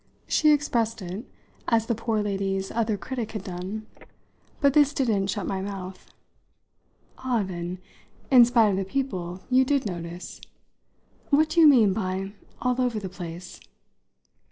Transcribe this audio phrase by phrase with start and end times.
[0.27, 1.25] She expressed it
[1.67, 3.85] as the poor lady's other critic had done,
[4.59, 6.11] but this didn't shut my mouth.
[7.19, 7.77] "Ah, then,
[8.31, 10.41] in spite of the people, you did notice.
[11.29, 12.33] What do you mean by
[12.63, 13.59] 'all over the place'?"